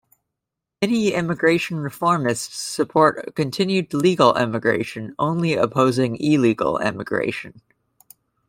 Many 0.81 1.11
immigration 1.13 1.77
reformists 1.77 2.53
support 2.53 3.35
continued 3.35 3.93
legal 3.93 4.35
immigration, 4.35 5.13
only 5.19 5.53
opposing 5.53 6.15
illegal 6.17 6.79
immigration. 6.79 7.61